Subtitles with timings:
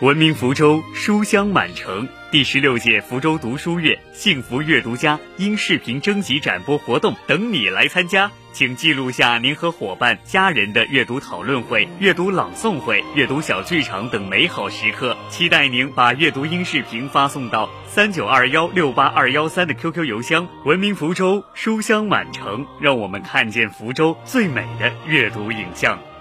[0.00, 26.13] 文明福州书香满城第十六届福州读书月幸福阅读家音视频征集展播活动等你来参加请记录下您和伙伴家人的阅读讨论会阅读朗诵会阅读小剧场等美好时刻期待您把阅读音视频发送到三九二幺六八二幺三的 qq 邮箱文明福州书香满城让我们看见福州最美的阅读影像。